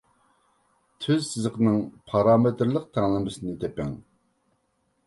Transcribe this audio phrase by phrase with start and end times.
[1.05, 1.77] تۈز سىزىقنىڭ
[2.13, 3.95] پارامېتىرلىق تەڭلىمىسىنى تېپىڭ.